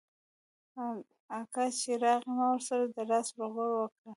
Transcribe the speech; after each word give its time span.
اکا 1.39 1.65
چې 1.79 1.91
راغى 2.03 2.29
ما 2.35 2.45
ورسره 2.51 2.83
د 2.95 2.97
لاس 3.09 3.27
روغبړ 3.39 3.69
وکړ. 3.77 4.07